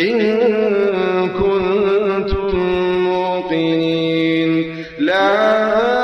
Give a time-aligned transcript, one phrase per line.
[0.00, 0.18] إن
[1.28, 2.58] كنتم
[3.04, 4.74] موقنين.
[4.98, 6.03] لا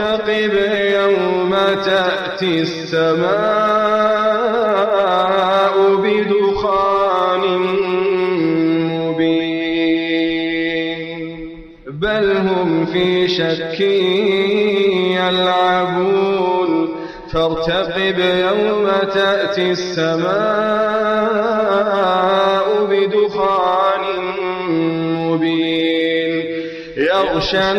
[0.00, 0.54] فارتقب
[0.94, 1.52] يوم
[1.84, 3.30] تأتي السماء
[5.96, 7.44] بدخان
[9.02, 9.60] مبين.
[11.86, 13.80] بل هم في شك
[15.20, 16.70] يلعبون.
[17.32, 20.30] فارتقب يوم تأتي السماء
[22.90, 24.04] بدخان
[25.14, 26.44] مبين.
[26.96, 27.70] يغشى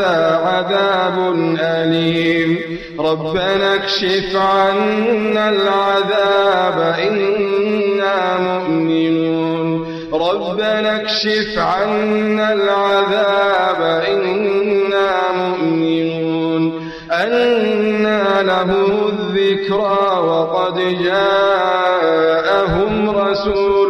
[0.00, 2.58] هذا عذاب أليم.
[3.00, 9.86] ربنا اكشف عنا العذاب إنا مؤمنون.
[10.12, 16.90] ربنا اكشف عنا العذاب إنا مؤمنون.
[17.12, 18.70] أنا له
[19.08, 23.89] الذكرى وقد جاءهم رسول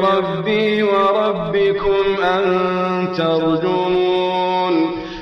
[0.00, 2.44] بربي وربكم أن
[3.16, 4.74] ترجمون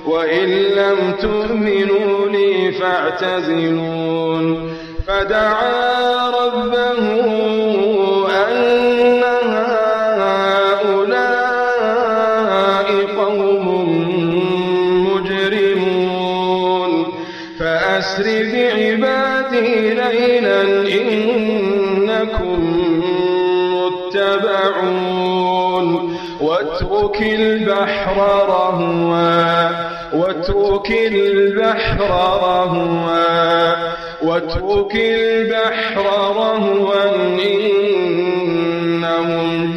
[0.07, 4.71] وإن لم تؤمنوا لي فاعتزلون.
[5.07, 6.99] فدعا ربه
[8.49, 9.23] أن
[11.05, 13.67] هؤلاء قوم
[15.07, 16.93] مجرمون.
[17.59, 20.63] فأسر بعبادي ليلا
[21.01, 21.54] إنكم
[26.75, 28.17] واترك البحر
[28.49, 29.71] رهوا
[30.13, 32.01] واترك البحر
[32.41, 33.75] رهوا
[34.23, 36.05] واترك البحر
[36.37, 37.05] رهوا
[38.85, 39.77] إنهم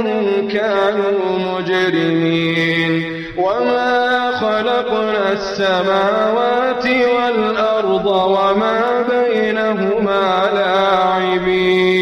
[0.00, 11.94] إنهم كانوا مجرمين وما خلقنا السماوات والأرض وما بينهما لاعبين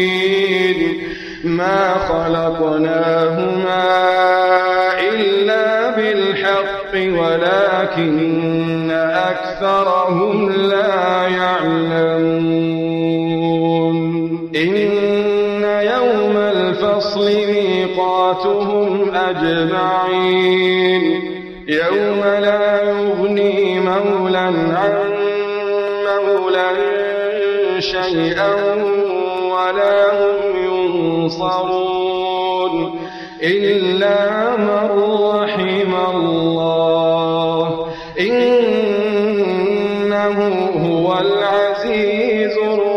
[1.43, 3.83] ما خلقناهما
[5.13, 10.42] إلا بالحق ولكن أكثرهم
[18.83, 21.03] ميقاتهم أجمعين.
[21.67, 25.13] يوم لا يغني مولا عن
[26.07, 26.71] مولا
[27.79, 28.53] شيئا
[29.53, 30.39] ولا هم
[31.25, 32.75] ينصرون.
[33.43, 34.17] إلا
[34.57, 34.89] من
[35.35, 37.67] رحم الله.
[38.19, 38.77] إنه
[40.85, 42.92] هو العزيز الرحيم.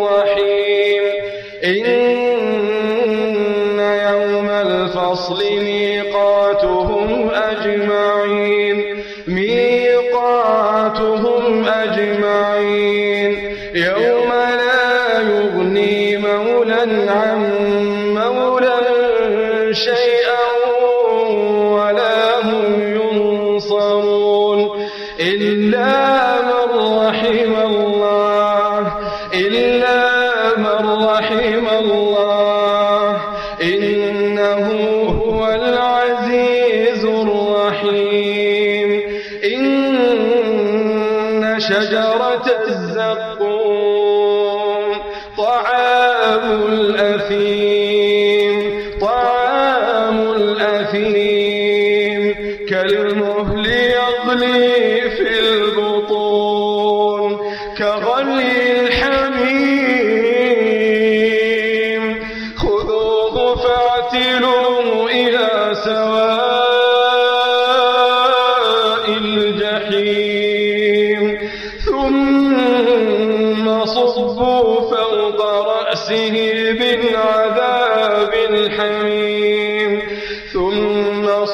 [18.15, 18.81] مولا
[19.73, 20.47] شيئا
[21.77, 22.65] ولا هم
[22.97, 24.61] ينصرون
[25.21, 25.95] إلا
[26.43, 26.69] من
[26.99, 28.83] رحم الله
[29.35, 30.03] إلا
[30.57, 33.11] من رحم الله
[33.63, 34.67] إنه
[35.25, 38.91] هو العزيز الرحيم.
[39.45, 39.77] إن
[41.59, 43.36] شجرة الزقوم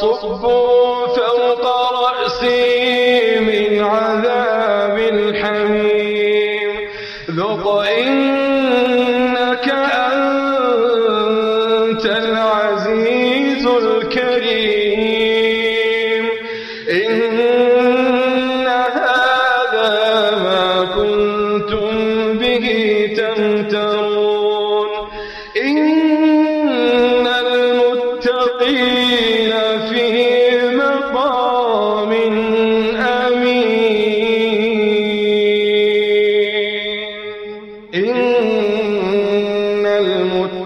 [0.03, 0.82] nosso.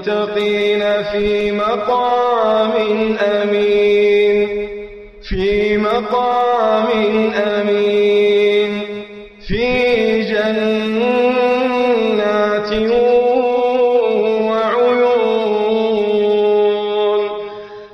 [0.09, 2.73] المتقين في مقام
[3.21, 4.69] أمين.
[5.23, 6.91] في مقام
[7.35, 8.83] أمين.
[9.49, 11.03] في جنات
[14.51, 15.21] وعيون.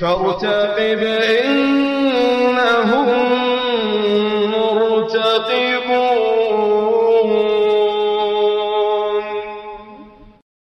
[0.00, 1.02] فارتقب
[1.44, 3.10] إنهم